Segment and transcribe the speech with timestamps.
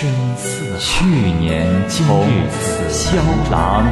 [0.00, 0.64] 身似。
[0.78, 3.16] 去年今日此萧
[3.50, 3.84] 郎，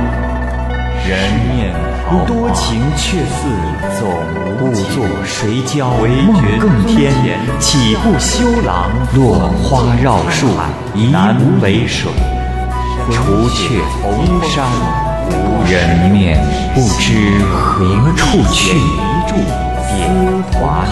[1.07, 1.19] 人
[1.51, 1.75] 面
[2.09, 3.47] 桃花多情却似
[4.01, 4.09] 总
[4.59, 4.73] 无。
[4.95, 7.13] 作谁教唯梦更添？
[7.61, 10.47] 岂不修郎落花绕树，
[11.13, 12.11] 难为水。
[13.11, 14.65] 除却红山，
[15.71, 16.43] 人面
[16.75, 17.85] 不知何
[18.17, 18.81] 处去。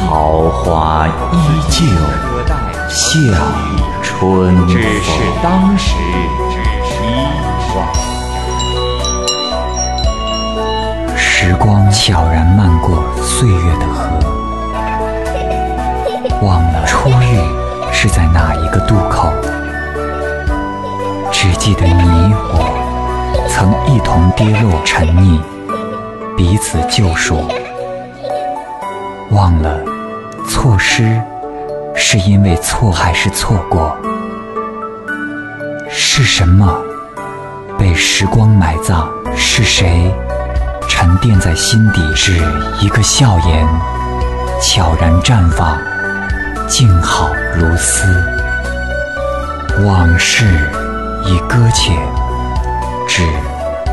[0.06, 1.38] 桃花依
[1.70, 1.86] 旧
[2.90, 3.18] 笑
[4.18, 5.42] 春只是风。
[5.42, 7.04] 当时遗
[7.76, 7.86] 忘。
[11.14, 14.18] 时光悄然漫过岁月的河，
[16.42, 17.38] 忘了初遇
[17.92, 19.30] 是在哪一个渡口，
[21.30, 25.38] 只记得你我曾一同跌落沉溺，
[26.36, 27.46] 彼此救赎。
[29.30, 29.78] 忘了
[30.48, 31.20] 错失
[31.96, 33.96] 是因为错还是错过？
[35.88, 36.78] 是什么
[37.78, 39.08] 被时光埋葬？
[39.34, 40.14] 是谁
[40.88, 42.00] 沉淀在心底？
[42.14, 42.32] 只
[42.80, 43.66] 一个笑颜，
[44.62, 45.76] 悄然绽放，
[46.68, 48.06] 静好如斯。
[49.84, 50.46] 往事
[51.24, 51.94] 已搁浅，
[53.06, 53.22] 只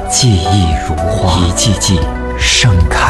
[0.09, 1.99] 记忆如花，一季季
[2.37, 3.02] 盛开，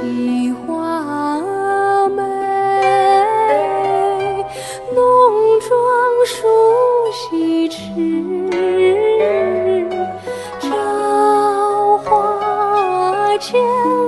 [0.00, 2.22] 惜花美，
[4.94, 5.00] 浓
[5.60, 5.68] 妆
[6.24, 6.48] 梳
[7.12, 7.78] 洗迟，
[10.58, 12.08] 朝花
[13.38, 13.60] 前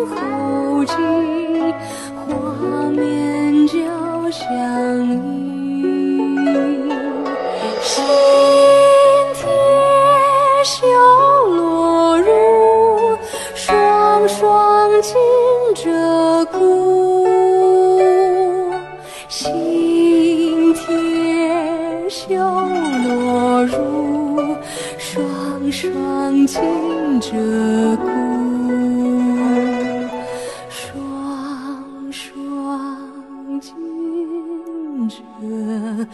[0.07, 0.97] 后镜，
[2.17, 3.75] 花面交
[4.31, 4.48] 相
[5.05, 6.89] 映。
[7.83, 8.02] 新
[9.35, 9.45] 帖
[10.64, 10.86] 绣
[11.48, 13.19] 罗襦，
[13.55, 15.13] 双双金。
[15.74, 15.88] 鹧
[16.46, 16.60] 鸪。
[19.28, 20.83] 心贴
[22.08, 24.56] 绣罗襦，
[24.98, 26.60] 双双金
[27.20, 27.33] 鹧
[27.96, 28.05] 鸪。
[30.68, 33.72] 双双金
[35.08, 36.06] 鹧。